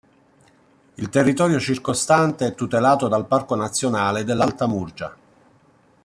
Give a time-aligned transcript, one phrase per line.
[0.95, 5.15] Il territorio circostante è tutelato dal Parco nazionale dell'Alta Murgia.